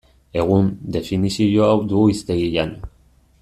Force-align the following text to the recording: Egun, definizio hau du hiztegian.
Egun, 0.43 0.71
definizio 0.95 1.67
hau 1.67 1.77
du 1.93 2.03
hiztegian. 2.13 2.77